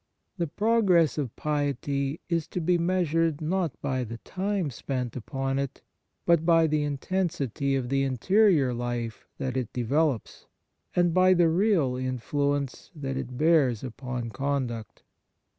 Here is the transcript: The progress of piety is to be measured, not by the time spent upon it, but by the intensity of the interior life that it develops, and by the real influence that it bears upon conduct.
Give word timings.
The 0.39 0.47
progress 0.47 1.19
of 1.19 1.35
piety 1.35 2.19
is 2.27 2.47
to 2.47 2.59
be 2.59 2.79
measured, 2.79 3.39
not 3.39 3.79
by 3.83 4.03
the 4.03 4.17
time 4.17 4.71
spent 4.71 5.15
upon 5.15 5.59
it, 5.59 5.83
but 6.25 6.43
by 6.43 6.65
the 6.65 6.81
intensity 6.81 7.75
of 7.75 7.89
the 7.89 8.01
interior 8.01 8.73
life 8.73 9.27
that 9.37 9.55
it 9.55 9.71
develops, 9.73 10.47
and 10.95 11.13
by 11.13 11.35
the 11.35 11.49
real 11.49 11.95
influence 11.97 12.89
that 12.95 13.15
it 13.15 13.37
bears 13.37 13.83
upon 13.83 14.31
conduct. 14.31 15.03